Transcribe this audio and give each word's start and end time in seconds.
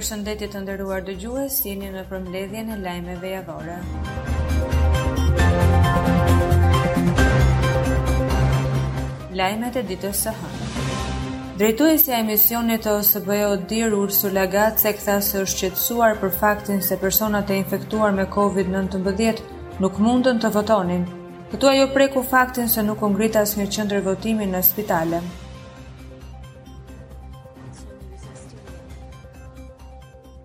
Përshëndetje 0.00 0.46
të 0.54 0.60
nderuar 0.62 1.02
dëgjues, 1.06 1.56
jeni 1.62 1.88
në 1.92 2.02
përmbledhjen 2.10 2.68
e 2.72 2.76
lajmeve 2.82 3.32
javore. 3.34 3.74
Lajmet 9.40 9.76
e 9.76 9.82
ditës 9.90 10.22
së 10.26 10.32
hënë. 10.38 10.70
Drejtuesja 11.58 12.14
e 12.14 12.22
emisionit 12.24 12.86
të 12.86 12.94
OSBE-u 13.02 13.58
Dir 13.74 13.98
Ursula 13.98 14.46
Gatse 14.56 14.94
ktha 15.02 15.18
se 15.28 15.42
është 15.44 15.52
shqetësuar 15.62 16.16
për 16.22 16.32
faktin 16.40 16.80
se 16.88 16.96
personat 17.04 17.52
e 17.52 17.60
infektuar 17.60 18.16
me 18.20 18.24
COVID-19 18.38 19.44
nuk 19.84 20.00
mundën 20.06 20.40
të 20.46 20.54
votonin. 20.56 21.04
Këtu 21.52 21.74
ajo 21.74 21.90
preku 21.98 22.24
faktin 22.32 22.72
se 22.76 22.88
nuk 22.88 23.04
u 23.04 23.12
ngrit 23.12 23.36
një 23.58 23.68
qëndër 23.76 24.04
votimi 24.08 24.48
në 24.56 24.64
spitale. 24.72 25.20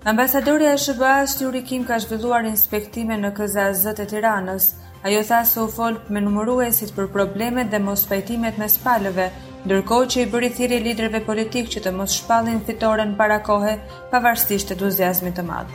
Ambasadorja 0.07 0.71
e 0.73 0.77
SBA-s 0.77 1.39
Yuri 1.41 1.61
Kim 1.65 1.83
ka 1.87 1.95
zhvilluar 2.01 2.43
inspektime 2.45 3.15
në 3.17 3.29
KZZ 3.39 3.93
të 3.97 4.03
Tiranës. 4.11 4.67
Ajo 5.01 5.21
tha 5.29 5.39
se 5.51 5.57
u 5.59 5.71
fol 5.77 5.95
me 6.13 6.21
numëruesit 6.21 6.91
për 6.97 7.07
problemet 7.15 7.71
dhe 7.71 7.79
mos 7.85 8.03
pajtimet 8.11 8.59
mes 8.61 8.75
palëve, 8.83 9.25
ndërkohë 9.65 10.09
që 10.13 10.21
i 10.21 10.27
bëri 10.35 10.51
thirrje 10.59 10.77
liderëve 10.85 11.23
politikë 11.31 11.73
që 11.77 11.83
të 11.87 11.95
mos 11.97 12.19
shpallin 12.19 12.61
fitoren 12.69 13.15
para 13.23 13.39
kohe, 13.49 13.73
pavarësisht 14.13 14.75
entuziazmit 14.77 15.39
të 15.41 15.47
madh. 15.49 15.73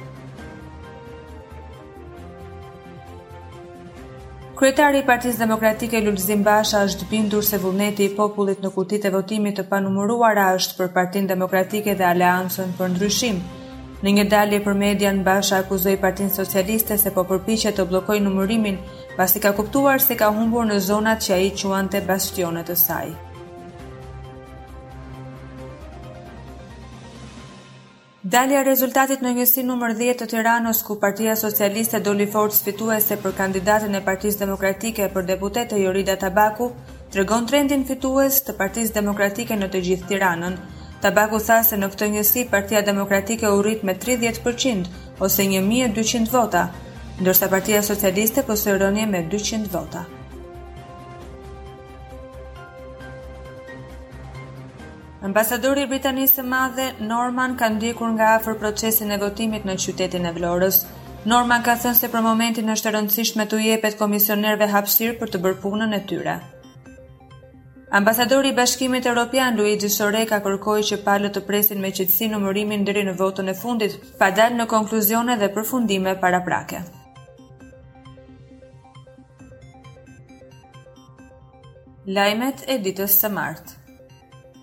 Kryetari 4.62 5.02
i 5.02 5.08
Partisë 5.12 5.42
Demokratike 5.42 6.04
Lulzim 6.06 6.46
Basha 6.50 6.84
është 6.92 7.10
bindur 7.16 7.42
se 7.50 7.58
vullneti 7.66 8.06
i 8.06 8.14
popullit 8.22 8.62
në 8.62 8.72
kutitë 8.78 9.10
e 9.10 9.16
votimit 9.20 9.56
të 9.58 9.66
panumëruara 9.74 10.46
është 10.60 10.78
për 10.82 10.94
Partinë 11.00 11.32
Demokratike 11.34 11.98
dhe 12.02 12.12
Aleancën 12.14 12.76
për 12.80 12.92
ndryshim, 12.94 13.42
Në 14.00 14.10
një 14.16 14.22
dalje 14.32 14.58
për 14.64 14.76
median, 14.80 15.18
Basha 15.24 15.58
akuzoi 15.62 15.96
Partinë 16.02 16.32
Socialiste 16.34 16.96
se 17.00 17.10
po 17.16 17.24
përpiqet 17.30 17.74
të 17.78 17.84
bllokojë 17.90 18.22
numërimin, 18.26 18.78
pasi 19.16 19.42
ka 19.44 19.50
kuptuar 19.58 20.00
se 20.04 20.16
ka 20.22 20.30
humbur 20.36 20.64
në 20.70 20.78
zonat 20.86 21.26
që 21.26 21.34
ai 21.36 21.50
quante 21.62 22.00
bastione 22.06 22.62
të 22.70 22.76
saj. 22.84 23.10
Dalja 28.32 28.62
rezultatit 28.64 29.20
në 29.26 29.34
njësi 29.36 29.66
nëmër 29.68 29.94
10 30.00 30.18
të 30.22 30.30
Tiranos, 30.32 30.80
ku 30.88 30.96
Partia 31.04 31.36
Socialiste 31.40 32.00
doli 32.00 32.26
fort 32.36 32.56
fituese 32.64 33.16
për 33.26 33.36
kandidatën 33.42 33.96
e 33.96 34.02
Partisë 34.08 34.42
Demokratike 34.46 35.10
për 35.16 35.28
deputete 35.34 35.76
Jorida 35.82 36.16
Tabaku, 36.24 36.72
të 37.12 37.20
regon 37.20 37.46
trendin 37.52 37.84
fitues 37.92 38.40
të 38.48 38.56
Partisë 38.62 38.96
Demokratike 39.00 39.56
në 39.60 39.70
të 39.76 39.84
gjithë 39.88 40.10
Tiranën, 40.14 40.58
Tabaku 41.00 41.38
tha 41.44 41.54
se 41.66 41.76
në 41.82 41.86
këtë 41.94 42.06
njësi 42.14 42.42
Partia 42.50 42.80
Demokratike 42.86 43.48
u 43.48 43.60
rrit 43.64 43.84
me 43.90 43.94
30% 44.00 44.90
ose 45.26 45.46
1200 45.52 46.26
vota, 46.32 46.66
ndërsa 47.22 47.48
Partia 47.54 47.78
Socialiste 47.86 48.44
posëronje 48.48 49.06
me 49.14 49.22
200 49.34 49.70
vota. 49.76 50.02
Ambasadori 55.28 55.86
Britanisë 55.88 56.40
së 56.40 56.44
Madhe 56.52 56.90
Norman 57.08 57.56
ka 57.60 57.68
ndjekur 57.72 58.12
nga 58.16 58.28
afër 58.36 58.60
procesin 58.62 59.12
e 59.16 59.20
votimit 59.24 59.66
në 59.68 59.78
qytetin 59.80 60.28
e 60.28 60.34
Vlorës. 60.36 60.82
Norman 61.28 61.64
ka 61.64 61.78
thënë 61.82 61.96
se 62.02 62.12
për 62.12 62.24
momentin 62.28 62.72
është 62.76 62.92
e 62.92 62.94
rëndësishme 62.98 63.48
të 63.50 63.64
jepet 63.70 63.98
komisionerëve 64.00 64.70
hapësirë 64.76 65.18
për 65.24 65.32
të 65.34 65.42
bërë 65.44 65.62
punën 65.64 65.96
e 66.00 66.06
tyre. 66.14 66.38
Ambasadori 67.92 68.48
i 68.48 68.52
Bashkimit 68.54 69.02
Evropian 69.06 69.56
Luigi 69.58 69.88
Soreka 69.90 70.36
kërkoi 70.42 70.82
që 70.90 70.98
palët 71.06 71.32
të 71.34 71.40
presin 71.46 71.80
me 71.82 71.88
qetësi 71.90 72.28
numërimin 72.30 72.84
deri 72.86 73.02
në 73.08 73.16
votën 73.18 73.50
e 73.50 73.54
fundit, 73.58 73.96
pa 74.20 74.28
dalë 74.36 74.60
në 74.60 74.66
konkluzione 74.70 75.34
dhe 75.40 75.48
përfundime 75.56 76.12
paraprake. 76.22 76.84
Lajmet 82.06 82.62
e 82.70 82.78
ditës 82.86 83.18
së 83.24 83.32
martë. 83.34 83.74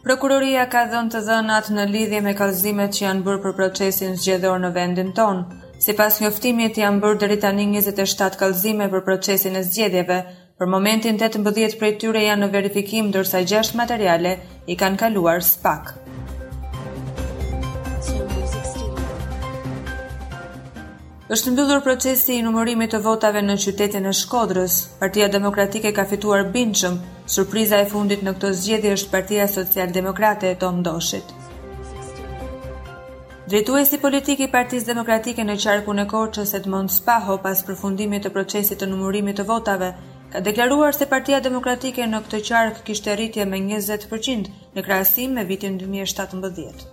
Prokuroria 0.07 0.63
ka 0.71 0.85
dhënë 0.93 1.11
të 1.17 1.23
dhënat 1.29 1.67
në 1.77 1.85
lidhje 1.93 2.23
me 2.23 2.31
kallëzimet 2.41 2.95
që 2.95 3.07
janë 3.09 3.27
bërë 3.27 3.43
për 3.45 3.57
procesin 3.61 4.15
zgjedhor 4.23 4.63
në 4.63 4.71
vendin 4.79 5.11
tonë. 5.19 5.61
Sipas 5.83 6.21
njoftimit 6.23 6.79
janë 6.79 7.03
bërë 7.03 7.19
deri 7.25 7.41
tani 7.43 7.67
27 7.77 8.39
kallëzime 8.39 8.87
për 8.95 9.03
procesin 9.11 9.59
e 9.59 9.67
zgjedhjeve, 9.67 10.21
Për 10.61 10.65
momentin 10.73 11.17
18 11.23 11.73
prej 11.81 11.89
tyre 12.01 12.21
janë 12.23 12.41
në 12.43 12.47
verifikim 12.53 13.09
ndërsa 13.11 13.41
6 13.49 13.75
materiale 13.79 14.29
i 14.65 14.73
kanë 14.79 14.97
kaluar 15.03 15.43
spak. 15.47 15.91
Është 21.35 21.53
mbyllur 21.53 21.83
procesi 21.89 22.39
i 22.39 22.41
numërimit 22.47 22.95
të 22.95 23.01
votave 23.09 23.45
në 23.45 23.59
qytetin 23.65 24.09
e 24.09 24.15
Shkodrës. 24.21 24.79
Partia 25.03 25.27
Demokratike 25.35 25.91
ka 25.99 26.07
fituar 26.13 26.47
bindshëm. 26.55 26.97
Surpriza 27.35 27.83
e 27.85 27.89
fundit 27.93 28.25
në 28.25 28.33
këtë 28.39 28.51
zgjedhje 28.61 28.95
është 28.97 29.13
Partia 29.13 29.47
Socialdemokrate 29.57 30.49
e 30.55 30.57
Tom 30.65 30.81
Doshit. 30.87 31.35
Drejtuesi 33.51 34.01
politik 34.07 34.41
i 34.41 34.49
Partisë 34.57 34.89
Demokratike 34.91 35.43
në 35.51 35.59
qarkun 35.65 36.01
e 36.05 36.11
Korçës 36.15 36.57
Edmond 36.61 36.89
Spaho 36.97 37.37
pas 37.45 37.63
përfundimit 37.69 38.25
të 38.27 38.33
procesit 38.39 38.81
të 38.85 38.89
numërimit 38.95 39.37
të 39.41 39.45
votave 39.53 39.93
ka 40.31 40.39
deklaruar 40.45 40.91
se 40.95 41.05
Partia 41.11 41.37
Demokratike 41.43 42.03
në 42.07 42.19
këtë 42.27 42.39
qark 42.49 42.79
kishte 42.89 43.13
rritje 43.15 43.45
me 43.51 43.59
20% 43.67 44.49
në 44.77 44.83
krahasim 44.87 45.35
me 45.37 45.43
vitin 45.51 45.77
2017. 45.79 46.87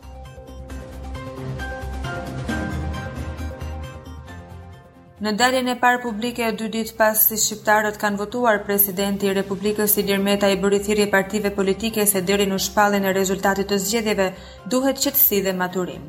Në 5.24 5.32
daljen 5.40 5.68
e 5.72 5.74
parë 5.82 6.00
publike 6.04 6.42
e 6.44 6.52
dy 6.60 6.66
ditë 6.74 6.96
pas 6.98 7.20
si 7.30 7.38
shqiptarët 7.40 7.96
kanë 8.02 8.20
votuar 8.22 8.58
presidenti 8.66 9.30
i 9.30 9.34
Republikës 9.38 9.94
Ilir 9.96 10.10
Dirmeta 10.12 10.50
i 10.52 10.58
bëri 10.64 10.82
thirrje 10.88 11.06
partive 11.14 11.54
politike 11.58 12.04
se 12.10 12.20
deri 12.30 12.46
në 12.50 12.58
shpallin 12.66 13.08
e 13.10 13.14
rezultatit 13.18 13.70
të 13.72 13.78
zgjedhjeve 13.86 14.28
duhet 14.76 15.00
qetësi 15.06 15.40
dhe 15.48 15.56
maturim. 15.62 16.04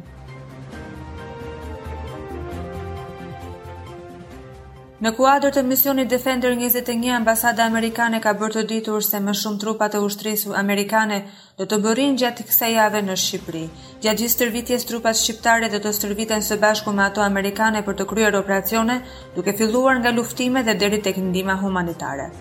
Në 5.04 5.12
kuadrë 5.12 5.50
të 5.52 5.62
misionit 5.70 6.08
Defender 6.12 6.54
21, 6.56 7.10
ambasada 7.18 7.66
amerikane 7.70 8.22
ka 8.24 8.32
bërë 8.40 8.54
të 8.56 8.62
ditur 8.70 9.04
se 9.04 9.20
më 9.26 9.34
shumë 9.36 9.60
trupat 9.64 9.98
e 9.98 10.00
ushtrisë 10.08 10.54
amerikane 10.60 11.18
do 11.60 11.68
të 11.68 11.80
bërin 11.88 12.16
gjatë 12.22 12.46
kësa 12.48 12.70
jave 12.74 13.02
në 13.04 13.18
Shqipëri. 13.24 13.66
Gjatë 14.06 14.18
gjithë 14.22 14.34
stërvitjes 14.36 14.88
trupat 14.92 15.20
shqiptare 15.22 15.68
dhe 15.74 15.82
të 15.84 15.92
stërviten 16.00 16.40
së 16.48 16.60
bashku 16.64 16.96
me 16.96 17.04
ato 17.10 17.26
amerikane 17.28 17.84
për 17.90 18.00
të 18.02 18.08
kryer 18.14 18.40
operacione, 18.40 18.96
duke 19.36 19.58
filluar 19.60 20.00
nga 20.00 20.16
luftime 20.16 20.64
dhe 20.64 20.78
deri 20.86 21.02
të 21.04 21.16
këndima 21.20 21.60
humanitare. 21.66 22.32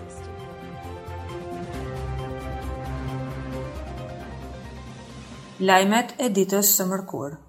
Lajmet 5.59 6.15
e 6.23 6.31
ditës 6.39 6.71
së 6.79 6.87
mërkurë. 6.93 7.41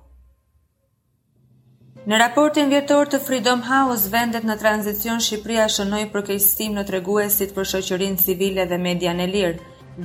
Në 2.11 2.19
raportin 2.21 2.69
vjetor 2.71 3.09
të 3.13 3.19
Freedom 3.27 3.63
House 3.67 4.11
vendet 4.13 4.45
në 4.47 4.55
tranzicion 4.61 5.23
Shqipëria 5.29 5.65
shënoi 5.77 6.05
përkeqësim 6.13 6.77
në 6.79 6.85
treguesit 6.91 7.51
për 7.57 7.67
shoqërinë 7.73 8.21
civile 8.23 8.67
dhe 8.73 8.79
median 8.85 9.23
e 9.25 9.27
lirë. 9.33 9.57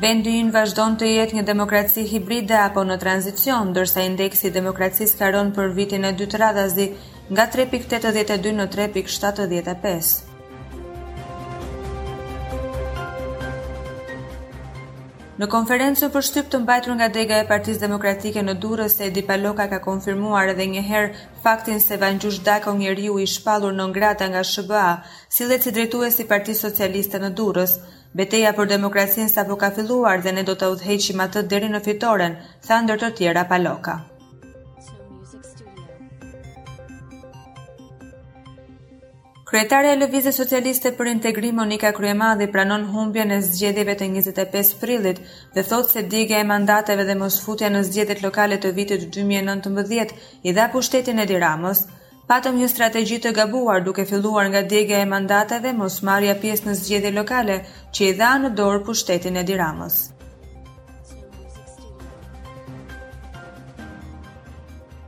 Vendi 0.06 0.34
ynë 0.40 0.56
vazhdon 0.56 0.96
të 1.02 1.12
jetë 1.12 1.38
një 1.40 1.44
demokraci 1.52 2.08
hibride 2.14 2.58
apo 2.64 2.82
në 2.90 2.98
tranzicion, 3.06 3.70
ndërsa 3.76 4.08
indeksi 4.10 4.50
i 4.50 4.54
demokracisë 4.58 5.20
ka 5.22 5.30
rënë 5.38 5.56
për 5.60 5.76
vitin 5.78 6.10
e 6.10 6.16
dytë 6.24 6.42
radhazi 6.48 6.90
nga 7.36 7.48
3.82 7.58 8.58
në 8.62 8.70
3.75. 8.80 10.31
Në 15.42 15.48
konferencën 15.52 16.12
për 16.14 16.26
shtyp 16.28 16.50
të 16.54 16.58
mbajtur 16.64 16.92
nga 16.98 17.06
dega 17.14 17.38
e 17.42 17.46
Partisë 17.52 17.82
Demokratike 17.84 18.42
në 18.46 18.54
Durrës, 18.66 18.98
Edi 19.06 19.24
Paloka 19.30 19.66
ka 19.72 19.80
konfirmuar 19.86 20.52
edhe 20.54 20.68
një 20.74 20.84
herë 20.90 21.24
faktin 21.48 21.82
se 21.86 21.98
Van 22.04 22.20
Gjush 22.22 22.44
Dako 22.50 22.76
njeriu 22.82 23.18
i 23.18 23.26
shpallur 23.34 23.74
në 23.80 23.88
ngrata 23.94 24.28
nga 24.36 24.44
SBA, 24.52 24.84
sillet 25.40 25.66
si 25.66 25.74
e 25.80 26.14
i 26.26 26.28
Partisë 26.36 26.66
Socialiste 26.68 27.24
në 27.26 27.34
Durrës. 27.42 27.76
Beteja 28.22 28.54
për 28.60 28.70
demokracinë 28.76 29.34
sapo 29.40 29.58
ka 29.66 29.72
filluar 29.80 30.22
dhe 30.22 30.36
ne 30.38 30.46
do 30.46 30.54
të 30.62 30.72
udhëheqim 30.78 31.26
atë 31.28 31.48
deri 31.56 31.74
në 31.74 31.84
fitoren, 31.90 32.38
tha 32.68 32.82
ndër 32.86 33.06
të 33.08 33.12
tjera 33.22 33.48
Paloka. 33.56 34.02
Kryetarja 39.52 39.92
e 39.94 39.98
Lëvizjes 40.00 40.38
Socialiste 40.40 40.90
për 40.98 41.10
Integrim 41.12 41.58
Monika 41.62 41.90
Kryemadhi 41.96 42.46
pranon 42.52 42.86
humbjen 42.92 43.34
e 43.36 43.40
zgjedhjeve 43.48 43.96
të 44.02 44.06
25 44.14 44.70
prillit 44.84 45.18
dhe 45.58 45.64
thot 45.72 45.92
se 45.96 46.04
digja 46.14 46.40
e 46.40 46.46
mandateve 46.52 47.04
dhe 47.10 47.18
mosfutja 47.24 47.68
në 47.74 47.82
zgjedhjet 47.90 48.24
lokale 48.28 48.60
të 48.68 48.72
vitit 48.78 49.04
2019 49.18 50.14
i 50.52 50.56
dha 50.60 50.70
pushtetin 50.78 51.20
e 51.20 51.28
diramos, 51.34 51.84
patëm 52.32 52.62
një 52.62 52.72
strategji 52.76 53.20
të 53.28 53.36
gabuar 53.42 53.84
duke 53.90 54.08
filluar 54.14 54.48
nga 54.54 54.64
digja 54.76 55.04
e 55.04 55.10
mandateve 55.18 55.76
mos 55.84 56.00
marrja 56.12 56.40
pjesë 56.46 56.70
në 56.72 56.80
zgjedhje 56.86 57.14
lokale 57.20 57.60
që 57.98 58.08
i 58.08 58.16
dha 58.24 58.32
në 58.46 58.56
dorë 58.62 58.86
pushtetin 58.88 59.44
e 59.44 59.48
diramos. 59.52 60.02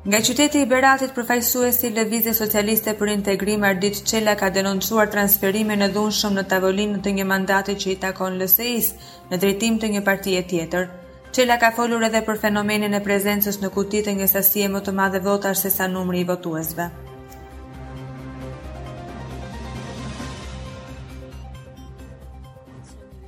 Nga 0.03 0.19
qyteti 0.27 0.59
i 0.61 0.65
Beratit 0.67 1.13
përfaqësuesi 1.15 1.85
i 1.87 1.89
Lëvizjes 1.95 2.41
Socialiste 2.43 2.91
për 2.99 3.11
Integrim 3.13 3.61
Ardit 3.63 4.01
Çela 4.09 4.33
ka 4.35 4.49
denoncuar 4.57 5.07
transferimin 5.13 5.79
në 5.79 5.87
dhunshëm 5.95 6.35
në 6.35 6.43
tavolinë 6.51 6.99
të 7.05 7.13
një 7.19 7.25
mandati 7.29 7.77
që 7.79 7.91
i 7.93 7.95
takon 8.01 8.35
LSI-s 8.41 8.89
në 9.31 9.39
drejtim 9.45 9.77
të 9.79 9.91
një 9.93 10.01
partie 10.09 10.41
tjetër. 10.51 10.89
Çela 11.31 11.55
ka 11.63 11.71
folur 11.77 12.03
edhe 12.09 12.21
për 12.27 12.41
fenomenin 12.43 12.91
e 12.91 13.03
prezencës 13.07 13.61
në 13.63 13.71
kuti 13.77 14.03
të 14.09 14.17
një 14.19 14.27
sasi 14.33 14.67
më 14.75 14.83
të 14.83 14.97
madhe 14.99 15.23
votash 15.29 15.63
se 15.69 15.71
sa 15.77 15.87
numri 15.87 16.19
i 16.25 16.27
votuesve. 16.33 16.89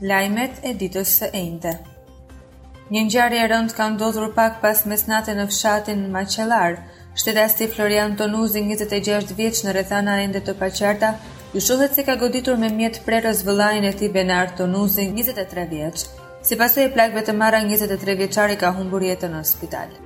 Lajmet 0.03 0.59
e 0.61 0.75
ditës 0.83 1.15
së 1.21 1.31
njëjtë. 1.39 1.77
Një 2.93 3.01
ngjarje 3.01 3.37
e 3.41 3.45
rëndë 3.49 3.73
ka 3.73 3.85
ndodhur 3.89 4.27
pak 4.35 4.59
pas 4.61 4.83
mesnate 4.85 5.33
në 5.33 5.45
fshatin 5.49 6.03
Maqellar. 6.13 6.75
Shtetasi 7.17 7.65
Florian 7.73 8.13
Tonuzi, 8.19 8.61
26 8.61 9.31
vjeç, 9.39 9.63
në 9.65 9.73
rrethana 9.73 10.19
ende 10.21 10.37
të 10.45 10.53
paqarta, 10.59 11.09
ju 11.55 11.63
shullet 11.65 11.97
se 11.97 12.03
ka 12.05 12.13
goditur 12.21 12.59
me 12.61 12.69
mjet 12.69 12.99
prerës 13.07 13.41
vëllain 13.47 13.87
e 13.89 13.91
tij 13.93 14.11
Benar 14.13 14.51
Tonuzi, 14.57 15.07
23 15.17 15.65
vjeç. 15.73 16.05
Si 16.45 16.59
pasu 16.61 16.83
e 16.85 16.91
plakve 16.93 17.25
të 17.25 17.33
marra 17.33 17.63
23 17.65 18.19
vjeqari 18.21 18.59
ka 18.61 18.69
humbur 18.77 19.07
jetën 19.09 19.33
në 19.33 19.41
spital. 19.49 19.97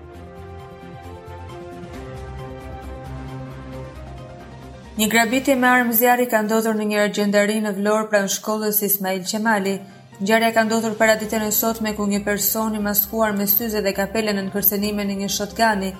Një 4.99 5.07
grabitje 5.11 5.55
me 5.59 5.67
armë 5.67 5.99
zjarri 5.99 6.29
ka 6.31 6.39
ndodhur 6.47 6.79
në 6.79 6.87
një 6.93 7.03
rëgjendari 7.07 7.59
në 7.67 7.75
vlorë 7.75 8.07
pra 8.11 8.23
në 8.23 8.31
shkollës 8.39 8.79
Ismail 8.87 9.25
Qemali, 9.31 9.81
Ngjarja 10.21 10.51
ka 10.53 10.63
ndodhur 10.67 10.93
para 10.99 11.13
ditën 11.19 11.43
e 11.47 11.51
sotme 11.55 11.93
ku 11.95 12.03
një 12.03 12.19
person 12.27 12.73
i 12.75 12.79
maskuar 12.85 13.31
me 13.35 13.45
syze 13.47 13.79
dhe 13.83 13.91
kapele 13.97 14.31
nën 14.35 14.49
kërcënime 14.53 15.03
në 15.07 15.15
një 15.21 15.27
shotgani 15.35 15.91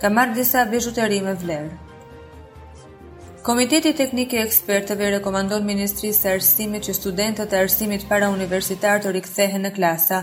ka 0.00 0.08
marrë 0.18 0.32
disa 0.38 0.60
bizhuteri 0.74 1.18
me 1.26 1.34
vlerë. 1.42 1.74
Komiteti 3.48 3.92
Teknik 3.98 4.32
i 4.32 4.40
Ekspertëve 4.40 5.10
rekomandon 5.18 5.66
Ministrisë 5.70 6.18
së 6.24 6.32
Arsimit 6.36 6.88
që 6.88 6.94
studentët 7.02 7.52
e 7.52 7.60
arsimit 7.66 8.06
parauniversitar 8.12 9.02
të 9.04 9.12
rikthehen 9.18 9.64
në 9.68 9.72
klasa. 9.80 10.20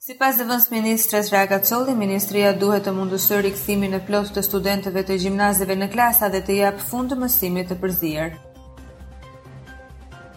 Sipas 0.00 0.38
vëndës 0.40 0.70
ministres 0.72 1.28
Raga 1.36 1.58
Çolli, 1.68 1.92
ministria 2.04 2.54
duhet 2.62 2.88
të 2.88 2.96
mundësoj 2.96 3.42
rikthimin 3.50 3.92
e 3.92 4.00
plotë 4.08 4.38
të 4.38 4.44
studentëve 4.48 5.04
të 5.10 5.18
gjimnazeve 5.26 5.76
në 5.84 5.90
klasa 5.92 6.32
dhe 6.32 6.40
të 6.48 6.56
jap 6.64 6.80
fund 6.88 7.12
mësimit 7.26 7.68
të 7.74 7.78
përzier. 7.84 8.40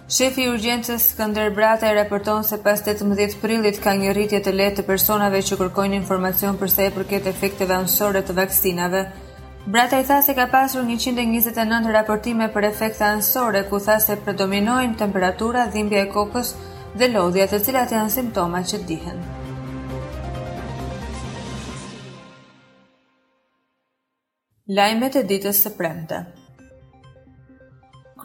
Shefi 0.06 0.44
i 0.46 0.50
urgjencës 0.54 1.02
Skënder 1.16 1.48
Brata 1.52 1.88
i 1.90 1.94
raporton 1.98 2.44
se 2.46 2.60
pas 2.62 2.82
18 2.92 3.40
prillit 3.42 3.80
ka 3.82 3.96
një 4.02 4.12
rritje 4.14 4.40
të 4.46 4.52
lehtë 4.58 4.76
të 4.80 4.84
personave 4.90 5.40
që 5.48 5.58
kërkojnë 5.62 5.98
informacion 6.00 6.60
për 6.60 6.70
sa 6.74 6.86
i 6.86 6.92
përket 6.94 7.30
efekteve 7.32 7.74
anësore 7.74 8.22
të 8.28 8.36
vaksinave. 8.38 9.02
Brata 9.66 10.00
i 10.00 10.06
tha 10.06 10.20
se 10.28 10.36
ka 10.38 10.46
pasur 10.52 10.86
129 10.86 11.90
raportime 11.98 12.52
për 12.54 12.68
efekte 12.70 13.06
anësore 13.08 13.64
ku 13.72 13.82
tha 13.88 13.98
se 14.06 14.20
predominojnë 14.28 15.00
temperatura, 15.02 15.66
dhimbja 15.74 16.06
e 16.06 16.12
kokës 16.14 16.54
dhe 17.02 17.10
lodhja, 17.16 17.50
të 17.50 17.64
cilat 17.66 17.98
janë 17.98 18.14
simptoma 18.20 18.62
që 18.62 18.84
dihen. 18.86 19.26
Lajmet 24.70 25.16
e 25.16 25.26
ditës 25.34 25.66
së 25.66 25.74
premte. 25.82 26.26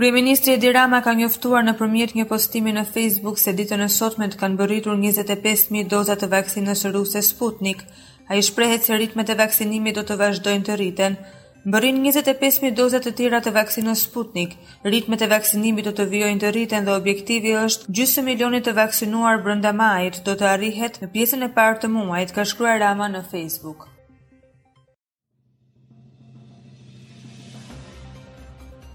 Kryeministri 0.00 0.52
Edi 0.52 0.70
Rama 0.72 0.98
ka 1.04 1.12
njoftuar 1.12 1.64
në 1.66 1.72
përmjet 1.78 2.12
një 2.18 2.24
postimi 2.30 2.72
në 2.72 2.86
Facebook 2.92 3.36
se 3.42 3.52
ditën 3.58 3.82
e 3.84 3.88
sotme 3.92 4.28
kanë 4.42 4.56
bëritur 4.60 4.94
25.000 5.02 5.82
dozat 5.94 6.22
të 6.24 6.28
vaksinës 6.34 6.84
ruse 6.94 7.20
Sputnik. 7.26 7.82
A 8.32 8.38
i 8.40 8.44
shprehet 8.48 8.88
se 8.88 8.96
ritmet 9.02 9.28
e 9.28 9.36
vaksinimi 9.42 9.92
do 9.98 10.06
të 10.08 10.16
vazhdojnë 10.22 10.66
të 10.70 10.78
rriten. 10.80 11.18
Bërin 11.74 12.00
25.000 12.06 12.72
dozat 12.80 13.10
të 13.10 13.14
tira 13.20 13.42
të 13.44 13.52
vaksinës 13.58 14.06
Sputnik. 14.08 14.56
Ritmet 14.88 15.20
e 15.20 15.30
vaksinimi 15.36 15.84
do 15.84 15.92
të 15.98 16.08
vjojnë 16.16 16.44
të 16.46 16.54
rriten 16.56 16.88
dhe 16.88 16.96
objektivi 16.96 17.52
është 17.66 17.92
gjysë 18.00 18.24
milionit 18.32 18.64
të 18.70 18.78
vaksinuar 18.82 19.44
brënda 19.44 19.76
majit 19.84 20.22
do 20.24 20.32
të 20.40 20.48
arrihet 20.56 21.00
në 21.04 21.12
pjesën 21.18 21.44
e 21.44 21.52
partë 21.60 21.84
të 21.84 21.96
muajt, 21.98 22.32
ka 22.38 22.48
shkruar 22.54 22.80
Rama 22.86 23.12
në 23.18 23.26
Facebook. 23.34 23.90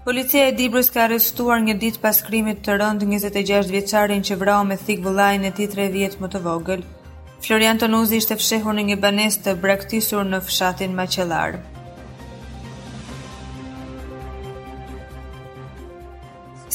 Policia 0.06 0.44
e 0.46 0.50
Dibrës 0.54 0.86
ka 0.94 1.00
arrestuar 1.08 1.56
një 1.64 1.72
ditë 1.82 1.98
pas 1.98 2.20
krimit 2.22 2.60
të 2.62 2.76
rënd 2.78 3.00
26 3.10 3.70
vjeçarin 3.74 4.20
që 4.28 4.36
vrau 4.38 4.60
me 4.68 4.76
thik 4.78 5.00
vëllain 5.02 5.42
e 5.42 5.50
tij 5.56 5.66
3 5.72 5.86
vjet 5.94 6.14
më 6.22 6.28
të 6.34 6.40
vogël. 6.44 6.84
Florian 7.46 7.80
Tonuzi 7.82 8.20
ishte 8.22 8.36
fshehur 8.38 8.76
në 8.78 8.84
një 8.92 8.98
banesë 9.02 9.42
të 9.48 9.54
braktisur 9.64 10.28
në 10.30 10.38
fshatin 10.46 10.94
Maqellar. 11.00 11.58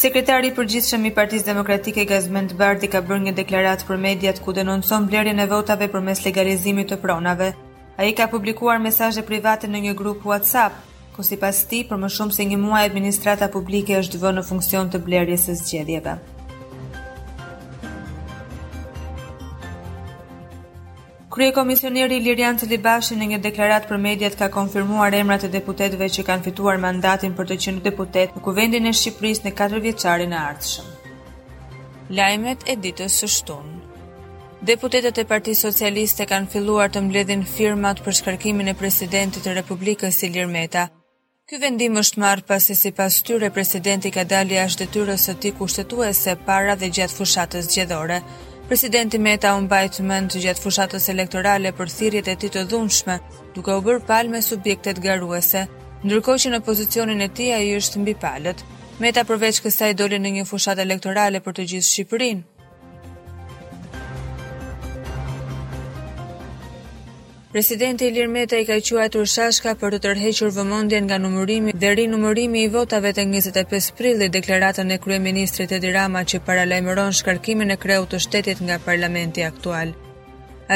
Sekretari 0.03 0.51
i 0.51 0.55
përgjithshëm 0.59 1.07
i 1.07 1.15
Partisë 1.21 1.47
Demokratike 1.53 2.03
Gazmend 2.11 2.57
Bardhi 2.59 2.91
ka 2.91 2.99
bërë 3.07 3.29
një 3.29 3.37
deklaratë 3.41 3.87
për 3.93 4.03
mediat 4.09 4.43
ku 4.43 4.51
denoncon 4.59 5.07
blerjen 5.07 5.39
e 5.39 5.47
votave 5.55 5.87
përmes 5.95 6.25
legalizimit 6.27 6.91
të 6.91 6.99
pronave. 7.07 7.53
Ai 7.95 8.11
ka 8.11 8.27
publikuar 8.35 8.83
mesazhe 8.89 9.23
private 9.31 9.71
në 9.71 9.85
një 9.87 9.99
grup 10.03 10.27
WhatsApp 10.27 10.89
ku 11.15 11.23
si 11.27 11.37
pas 11.39 11.55
ti 11.69 11.81
për 11.87 11.99
më 12.03 12.09
shumë 12.15 12.35
se 12.35 12.45
një 12.49 12.57
muaj 12.61 12.83
administrata 12.89 13.47
publike 13.53 13.97
është 13.99 14.17
dëvë 14.19 14.33
në 14.37 14.43
funksion 14.49 14.91
të 14.91 15.01
blerjes 15.07 15.47
e 15.51 15.55
zgjedhjeve. 15.59 16.13
Krye 21.31 21.53
Komisioneri 21.55 22.17
Lirian 22.19 22.57
të 22.59 22.67
Libashi 22.67 23.15
në 23.15 23.27
një 23.31 23.37
deklarat 23.45 23.85
për 23.89 24.01
mediat 24.05 24.35
ka 24.39 24.49
konfirmuar 24.51 25.15
emrat 25.19 25.45
e 25.47 25.49
deputetve 25.53 26.09
që 26.15 26.25
kanë 26.27 26.45
fituar 26.49 26.81
mandatin 26.85 27.35
për 27.37 27.47
të 27.53 27.59
qenë 27.65 27.83
deputet 27.87 28.35
në 28.35 28.43
kuvendin 28.49 28.89
e 28.89 28.93
Shqipëris 29.01 29.43
në 29.45 29.53
4 29.61 29.79
vjeqari 29.87 30.27
e 30.27 30.41
ardhshëm. 30.41 30.91
Lajmet 32.19 32.67
e 32.67 32.75
ditës 32.85 33.15
së 33.23 33.31
shtunë 33.37 33.77
Deputetet 34.69 35.17
e 35.17 35.25
Parti 35.25 35.55
Socialiste 35.57 36.27
kanë 36.29 36.51
filluar 36.53 36.91
të 36.91 37.01
mbledhin 37.07 37.47
firmat 37.55 38.03
për 38.05 38.19
shkarkimin 38.21 38.75
e 38.75 38.79
presidentit 38.83 39.47
të 39.47 39.55
Republikës 39.57 40.19
Ilir 40.27 40.51
Meta, 40.51 40.89
Ky 41.51 41.57
vendim 41.61 41.97
është 41.99 42.21
marrë 42.23 42.45
pasi 42.47 42.75
sipas 42.81 43.15
tyre 43.27 43.49
presidenti 43.55 44.07
ka 44.17 44.23
dalë 44.33 44.53
jashtë 44.55 44.85
detyrës 44.87 45.25
së 45.27 45.33
tij 45.43 45.51
kushtetuese 45.57 46.35
para 46.45 46.75
dhe 46.79 46.87
gjatë 46.97 47.11
fushatës 47.17 47.65
zgjedhore. 47.73 48.21
Presidenti 48.69 49.19
Meta 49.25 49.51
u 49.57 49.65
mbajt 49.65 49.99
mëndë 50.11 50.43
gjatë 50.45 50.63
fushatës 50.63 51.09
elektorale 51.15 51.73
për 51.81 51.91
thirrjet 51.97 52.29
e 52.33 52.37
tij 52.39 52.53
të 52.55 52.63
dhunshme, 52.71 53.17
duke 53.57 53.75
u 53.75 53.83
bërë 53.89 54.05
palë 54.11 54.31
me 54.37 54.41
subjektet 54.47 55.03
garuese, 55.09 55.65
ndërkohë 56.07 56.41
që 56.45 56.53
në 56.55 56.61
pozicionin 56.69 57.25
e 57.27 57.27
tij 57.35 57.51
ai 57.57 57.67
është 57.81 58.05
mbi 58.05 58.15
palët. 58.23 58.63
Meta 59.03 59.27
përveç 59.27 59.59
kësaj 59.65 59.97
doli 59.99 60.23
në 60.23 60.31
një 60.37 60.47
fushatë 60.53 60.85
elektorale 60.87 61.43
për 61.43 61.57
të 61.59 61.67
gjithë 61.73 61.89
Shqipërinë, 61.89 62.47
Presidenti 67.53 68.05
Ilir 68.07 68.27
Meta 68.31 68.55
i 68.57 68.63
ka 68.67 68.75
quajtur 68.79 69.25
Shashka 69.31 69.71
për 69.79 69.95
të 69.95 69.97
tërhequr 70.03 70.51
vëmendjen 70.57 71.03
nga 71.09 71.17
numërimi 71.19 71.73
dhe 71.81 71.89
rinumërimi 71.99 72.61
i 72.63 72.69
votave 72.75 73.11
të 73.17 73.25
25 73.31 73.89
prillit, 73.97 74.31
deklaratën 74.35 74.87
e 74.87 74.97
kryeministrit 75.03 75.71
Edi 75.75 75.91
Rama 75.91 76.21
që 76.23 76.39
paralajmëron 76.47 77.11
shkarkimin 77.19 77.73
e 77.73 77.77
kreut 77.83 78.07
të 78.13 78.21
shtetit 78.29 78.63
nga 78.63 78.79
parlamenti 78.85 79.43
aktual. 79.43 79.91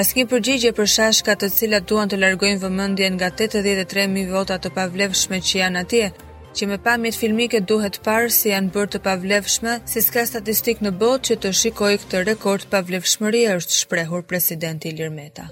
Asnjë 0.02 0.28
përgjigje 0.34 0.74
për 0.76 0.92
Shashka 0.98 1.38
të 1.40 1.52
cilat 1.62 1.88
duan 1.94 2.12
të 2.12 2.20
largojnë 2.26 2.62
vëmendjen 2.68 3.16
nga 3.22 3.32
83000 3.32 4.36
vota 4.36 4.60
të 4.60 4.74
pavlefshme 4.76 5.40
që 5.48 5.60
janë 5.64 5.84
atje, 5.86 6.12
që 6.60 6.68
me 6.74 6.78
pamjet 6.90 7.16
filmike 7.22 7.62
duhet 7.72 8.02
parë 8.10 8.28
se 8.36 8.42
si 8.42 8.52
janë 8.54 8.74
bërë 8.76 8.94
të 8.98 9.04
pavlefshme, 9.08 9.78
si 9.88 10.04
s'ka 10.10 10.28
statistikë 10.34 10.84
në 10.90 10.98
botë 11.06 11.30
që 11.32 11.40
të 11.46 11.56
shikoj 11.64 11.96
këtë 12.04 12.28
rekord 12.34 12.68
pavlefshmërie 12.76 13.62
është 13.62 13.84
shprehur 13.86 14.28
presidenti 14.34 14.92
Ilir 14.92 15.16
Meta. 15.22 15.50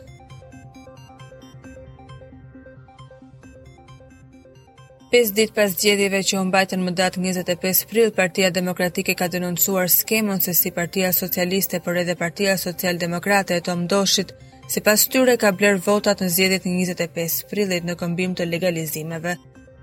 5 5.13 5.27
ditë 5.37 5.53
pas 5.53 5.69
zgjedhjeve 5.77 6.19
që 6.25 6.37
u 6.41 6.45
mbajtën 6.47 6.81
më 6.83 6.91
datë 6.97 7.19
25 7.21 7.83
prill, 7.89 8.07
Partia 8.17 8.47
Demokratike 8.49 9.13
ka 9.19 9.27
denoncuar 9.29 9.85
skemën 9.93 10.39
se 10.41 10.55
si 10.57 10.71
Partia 10.73 11.11
Socialiste 11.13 11.77
por 11.85 11.99
edhe 12.01 12.15
Partia 12.17 12.55
Socialdemokrate 12.57 13.59
e 13.59 13.61
Tom 13.61 13.83
Doshit 13.87 14.31
se 14.73 14.81
pas 14.81 15.03
tyre 15.05 15.35
ka 15.37 15.51
bler 15.59 15.77
votat 15.85 16.23
në 16.25 16.29
zjedit 16.35 16.65
25 16.65 17.43
prillit 17.51 17.85
në 17.85 17.93
këmbim 18.01 18.33
të 18.33 18.47
legalizimeve. 18.55 19.35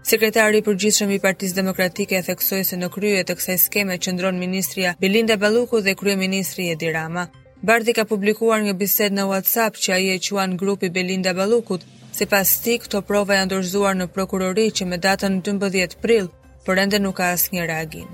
Sekretari 0.02 0.64
i 0.64 0.66
përgjithshëm 0.66 1.14
i 1.14 1.20
Partisë 1.22 1.60
Demokratike 1.60 2.18
e 2.18 2.24
theksoi 2.26 2.66
se 2.66 2.80
në 2.82 2.90
krye 2.98 3.22
të 3.22 3.38
kësaj 3.38 3.58
skeme 3.68 4.00
qëndron 4.02 4.42
ministria 4.46 4.96
Belinda 4.98 5.36
Balluku 5.38 5.78
dhe 5.86 5.94
kryeministri 5.94 6.72
Edi 6.74 6.90
Rama. 6.90 7.28
Bardhi 7.62 7.94
ka 7.94 8.02
publikuar 8.16 8.66
një 8.66 8.74
bisedë 8.82 9.20
në 9.20 9.30
WhatsApp 9.30 9.78
që 9.78 9.94
ai 9.96 10.04
e 10.16 10.20
quan 10.26 10.58
grupi 10.58 10.90
Belinda 10.90 11.36
Ballukut 11.38 11.86
Si 12.20 12.26
pas 12.28 12.44
ti, 12.62 12.74
këto 12.76 13.00
prova 13.08 13.36
janë 13.38 13.48
dorëzuar 13.48 13.94
në 13.96 14.06
prokurori 14.12 14.66
që 14.76 14.86
me 14.88 14.96
datën 15.00 15.38
12 15.46 15.94
pril, 16.02 16.26
për 16.66 16.80
ende 16.82 16.98
nuk 17.00 17.14
ka 17.16 17.30
asë 17.36 17.54
një 17.54 17.62
reagim. 17.70 18.10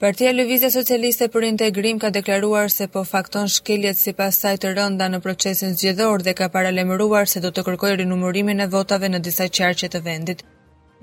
Partia 0.00 0.32
Lëvizja 0.32 0.70
Socialiste 0.78 1.28
për 1.28 1.46
Integrim 1.50 2.00
ka 2.00 2.08
deklaruar 2.16 2.72
se 2.76 2.88
po 2.96 3.04
fakton 3.12 3.52
shkeljet 3.58 4.00
si 4.00 4.16
pas 4.16 4.40
saj 4.44 4.62
të 4.64 4.72
rënda 4.78 5.10
në 5.12 5.20
procesin 5.28 5.76
zgjedhor 5.76 6.24
dhe 6.24 6.32
ka 6.40 6.48
paralemruar 6.58 7.28
se 7.28 7.44
do 7.44 7.52
të 7.52 7.66
kërkoj 7.68 7.92
rinumërimin 8.04 8.64
e 8.64 8.70
votave 8.78 9.12
në 9.12 9.20
disa 9.28 9.50
qarqet 9.60 9.92
të 9.98 10.04
vendit. 10.08 10.40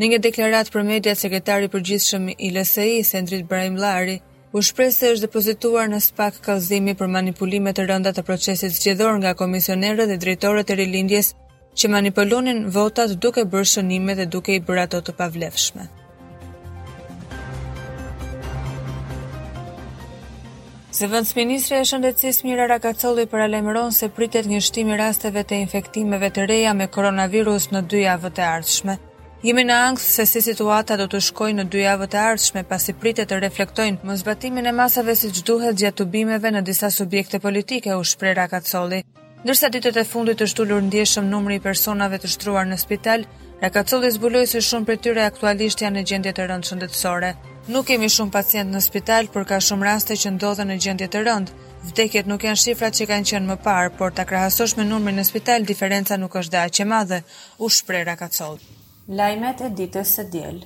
Në 0.02 0.10
një 0.16 0.24
deklarat 0.32 0.74
për 0.74 0.90
media, 0.90 1.14
sekretari 1.14 1.70
për 1.78 1.86
gjithshëm 1.92 2.30
i 2.40 2.54
LSI, 2.58 3.04
Sendrit 3.14 3.46
Brahim 3.54 3.78
Lari, 3.86 4.18
u 4.53 4.62
shpresë 4.62 5.00
se 5.01 5.07
është 5.15 5.24
depozituar 5.25 5.88
në 5.89 5.98
spak 6.07 6.36
kallëzimi 6.45 6.93
për 6.98 7.10
manipulime 7.15 7.72
të 7.74 7.88
rënda 7.89 8.12
të 8.13 8.22
procesit 8.27 8.75
zgjedhor 8.75 9.15
nga 9.24 9.31
komisionerët 9.39 10.12
dhe 10.12 10.17
drejtorët 10.25 10.69
e 10.69 10.77
rilindjes 10.79 11.31
që 11.79 11.89
manipulonin 11.95 12.60
votat 12.75 13.15
duke 13.25 13.48
bërë 13.53 13.69
shënime 13.72 14.13
dhe 14.19 14.27
duke 14.36 14.53
i 14.53 14.62
bërë 14.67 14.83
ato 14.86 15.00
të 15.07 15.15
pavlefshme. 15.22 15.88
Zëvëndës 20.93 21.31
Ministre 21.41 21.79
e 21.81 21.88
Shëndecis 21.89 22.43
Mira 22.45 22.67
Rakacoli 22.69 23.25
për 23.33 23.48
alemëron 23.48 23.89
se 23.98 24.12
pritet 24.19 24.45
një 24.53 24.62
shtimi 24.69 25.00
rasteve 25.01 25.41
të 25.50 25.57
infektimeve 25.65 26.29
të 26.36 26.45
reja 26.53 26.75
me 26.77 26.86
koronavirus 26.98 27.72
në 27.74 27.81
dyja 27.95 28.19
vëtë 28.27 28.45
ardhshme. 28.51 28.98
Jemi 29.44 29.64
në 29.68 29.74
angst 29.90 30.08
se 30.16 30.24
si 30.26 30.40
situata 30.44 30.96
do 30.96 31.04
të 31.12 31.20
shkojë 31.26 31.56
në 31.58 31.64
dy 31.72 31.82
javët 31.82 32.14
e 32.16 32.20
ardhshme 32.26 32.62
pasi 32.70 32.94
pritet 33.02 33.28
të 33.28 33.40
reflektojnë 33.44 34.06
më 34.08 34.14
zbatimin 34.22 34.70
e 34.70 34.72
masave 34.78 35.16
siç 35.20 35.42
duhet 35.50 35.76
gjatë 35.82 35.98
tubimeve 36.00 36.52
në 36.56 36.62
disa 36.70 36.88
subjekte 36.96 37.42
politike, 37.44 37.92
u 38.00 38.04
shpreh 38.08 38.38
Rakacolli. 38.38 39.02
Ndërsa 39.44 39.70
ditët 39.76 39.98
e 40.00 40.06
fundit 40.08 40.40
është 40.46 40.62
ulur 40.64 40.86
ndjeshëm 40.88 41.28
numri 41.28 41.58
i 41.58 41.60
personave 41.66 42.22
të 42.24 42.30
shtruar 42.38 42.70
në 42.72 42.78
spital, 42.86 43.26
Rakacolli 43.66 44.12
zbuloi 44.16 44.46
se 44.48 44.62
shumë 44.64 44.88
për 44.94 45.00
tyre 45.10 45.26
aktualisht 45.28 45.84
janë 45.84 45.98
në 46.00 46.04
gjendje 46.14 46.34
të 46.40 46.46
rëndë 46.54 46.70
shëndetësore. 46.72 47.32
Nuk 47.76 47.88
kemi 47.92 48.08
shumë 48.16 48.32
pacient 48.38 48.72
në 48.72 48.80
spital, 48.88 49.28
për 49.36 49.48
ka 49.52 49.60
shumë 49.60 49.90
raste 49.90 50.16
që 50.24 50.32
ndodhen 50.40 50.72
në 50.72 50.78
gjendje 50.88 51.10
të 51.12 51.26
rëndë. 51.28 51.60
Vdekjet 51.92 52.30
nuk 52.32 52.46
janë 52.48 52.62
shifrat 52.64 52.96
që 52.96 53.10
kanë 53.12 53.32
qenë 53.34 53.52
më 53.52 53.60
parë, 53.68 53.92
por 54.00 54.16
ta 54.16 54.24
krahasosh 54.30 54.78
me 54.80 54.88
numrin 54.88 55.20
në 55.20 55.28
spital, 55.34 55.68
diferenca 55.68 56.16
nuk 56.24 56.40
është 56.44 56.56
dhe 56.56 56.64
aq 56.72 56.82
e 56.84 56.88
madhe, 56.96 57.22
u 57.60 57.72
shpreh 57.80 58.08
Rakacolli. 58.08 58.73
Lajmet 59.12 59.60
e 59.62 59.67
ditës 59.77 60.12
së 60.17 60.24
diel. 60.33 60.60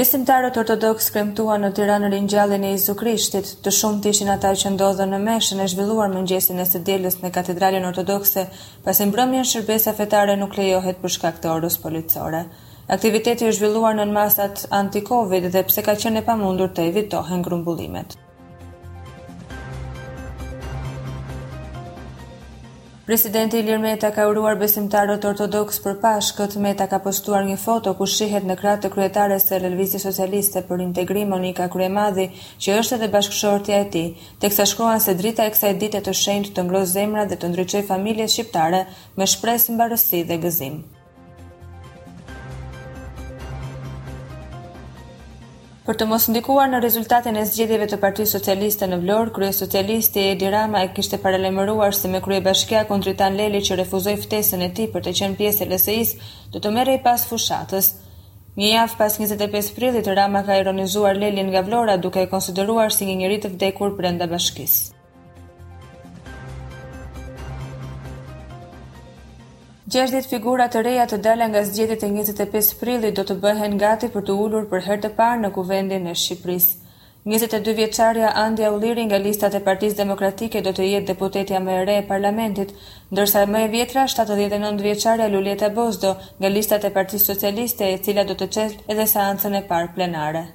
Besimtarët 0.00 0.56
ortodoks 0.62 1.06
kremtuan 1.14 1.62
në 1.62 1.68
Tiranë 1.78 2.08
ringjalljen 2.14 2.64
e 2.66 2.72
Jezu 2.72 2.94
Krishtit. 3.00 3.52
Të 3.62 3.70
shumtë 3.78 4.10
ishin 4.14 4.30
ata 4.34 4.50
që 4.62 4.72
ndodhen 4.74 5.14
në 5.14 5.20
meshën 5.28 5.62
e 5.62 5.66
zhvilluar 5.74 6.10
mëngjesin 6.14 6.58
e 6.58 6.64
së 6.72 6.80
dielës 6.90 7.20
në 7.22 7.30
katedralen 7.38 7.86
ortodokse, 7.90 8.48
pasi 8.88 9.06
mbrëmjen 9.12 9.46
shërbesa 9.52 9.94
fetare 10.02 10.34
nuk 10.42 10.58
lejohet 10.58 10.98
për 11.04 11.14
shkak 11.18 11.38
të 11.42 11.52
orës 11.54 11.76
policore. 11.86 12.40
Aktiviteti 12.98 13.46
është 13.52 13.58
zhvilluar 13.62 13.94
nën 14.00 14.16
masat 14.18 14.66
anti-Covid 14.82 15.48
dhe 15.54 15.62
pse 15.70 15.86
ka 15.90 15.94
qenë 16.06 16.24
e 16.24 16.28
pamundur 16.32 16.74
të 16.78 16.88
evitohen 16.90 17.46
grumbullimet. 17.48 18.18
Presidenti 23.10 23.58
Ilir 23.58 23.80
Meta 23.82 24.08
ka 24.14 24.24
uruar 24.32 24.54
besimtarët 24.60 25.24
ortodoks 25.28 25.80
për 25.86 25.96
këtë 26.38 26.60
Meta 26.66 26.86
ka 26.92 27.00
postuar 27.06 27.44
një 27.48 27.56
foto 27.62 27.94
ku 28.00 28.06
shihet 28.12 28.46
në 28.50 28.56
krah 28.60 28.76
të 28.84 28.90
kryetares 28.92 29.46
së 29.50 29.58
Lëvizjes 29.64 30.04
Socialiste 30.06 30.62
për 30.68 30.84
Integrim 30.84 31.34
Monika 31.34 31.66
Kryemadhi, 31.72 32.28
që 32.66 32.78
është 32.84 32.94
edhe 33.00 33.10
bashkëshortja 33.16 33.80
e 33.86 33.90
tij, 33.96 34.06
teksa 34.46 34.68
shkruan 34.74 35.02
se 35.08 35.16
drita 35.22 35.46
e 35.48 35.56
kësaj 35.56 35.74
dite 35.82 36.02
të 36.06 36.14
shenjtë 36.22 36.54
të 36.60 36.68
ngrohtë 36.68 36.92
zemra 36.92 37.26
dhe 37.32 37.40
të 37.42 37.50
ndriçojë 37.56 37.88
familjet 37.90 38.30
shqiptare 38.36 38.84
me 39.18 39.30
shpresë 39.34 39.74
mbarësi 39.74 40.24
dhe 40.30 40.38
gëzim. 40.46 40.80
për 45.90 45.96
të 46.04 46.06
mos 46.06 46.24
ndikuar 46.30 46.68
në 46.70 46.78
rezultatin 46.84 47.34
e 47.34 47.40
zgjedhjeve 47.50 47.86
të 47.90 47.96
Partisë 48.02 48.36
Socialiste 48.36 48.86
në 48.90 48.98
Vlorë, 49.02 49.30
Krye 49.38 49.54
Socialisti 49.56 50.22
Edi 50.36 50.46
Rama 50.54 50.84
e 50.84 50.90
kishte 50.94 51.18
paralajmëruar 51.24 51.96
se 52.00 52.10
me 52.12 52.20
krye 52.26 52.38
bashkia 52.44 52.84
kundritan 52.90 53.38
Leli 53.40 53.58
që 53.68 53.78
refuzoi 53.80 54.14
ftesën 54.22 54.62
e 54.62 54.68
tij 54.76 54.86
për 54.92 55.02
të 55.08 55.14
qenë 55.22 55.36
pjesë 55.40 55.66
e 55.66 55.68
LSI-s, 55.72 56.14
do 56.54 56.62
të 56.62 56.70
merrej 56.78 57.00
pas 57.08 57.26
fushatës. 57.32 57.90
Një 58.60 58.70
javë 58.70 58.98
pas 59.02 59.18
25 59.24 59.72
prillit, 59.80 60.12
Rama 60.20 60.44
ka 60.46 60.60
ironizuar 60.62 61.18
Lelin 61.18 61.50
nga 61.56 61.66
Vlora 61.66 61.98
duke 62.06 62.22
e 62.22 62.30
konsideruar 62.36 62.94
si 62.94 63.10
një 63.10 63.18
njeri 63.24 63.42
të 63.46 63.52
vdekur 63.58 63.98
brenda 63.98 64.30
bashkisë. 64.30 64.99
60 69.90 70.26
figura 70.30 70.68
të 70.70 70.82
reja 70.86 71.04
të 71.10 71.16
dalë 71.24 71.46
nga 71.50 71.60
zgjedhjet 71.66 72.04
e 72.06 72.08
25 72.14 72.68
prillit 72.78 73.16
do 73.18 73.24
të 73.26 73.34
bëhen 73.42 73.74
gati 73.80 74.08
për 74.14 74.22
të 74.28 74.36
ulur 74.44 74.68
për 74.70 74.84
herë 74.86 75.02
të 75.06 75.08
parë 75.18 75.40
në 75.42 75.50
kuvendin 75.56 76.06
e 76.06 76.12
Shqipërisë. 76.14 76.76
22 77.32 77.74
vjeçarja 77.78 78.28
Andja 78.44 78.70
Ulliri 78.72 79.08
nga 79.10 79.18
lista 79.24 79.50
e 79.58 79.62
Partisë 79.66 79.98
Demokratike 80.02 80.62
do 80.66 80.72
të 80.76 80.86
jetë 80.92 81.08
deputetja 81.10 81.60
më 81.64 81.74
e 81.78 81.82
re 81.90 81.98
e 82.02 82.06
parlamentit, 82.12 82.70
ndërsa 83.10 83.42
më 83.54 83.64
e 83.66 83.72
vjetra 83.74 84.06
79 84.14 84.80
vjeçarja 84.86 85.28
Luleta 85.32 85.72
Bozdo 85.80 86.14
nga 86.38 86.48
lista 86.54 86.78
e 86.78 86.94
Partisë 86.98 87.32
Socialiste, 87.32 87.90
e 87.92 87.98
cila 87.98 88.24
do 88.24 88.34
të 88.38 88.50
çelë 88.56 88.86
edhe 88.94 89.10
seancën 89.16 89.58
e 89.58 89.66
parë 89.74 89.94
plenare. 89.98 90.46